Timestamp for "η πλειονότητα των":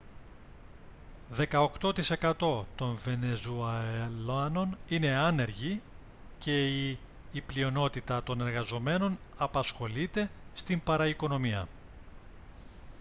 7.31-8.41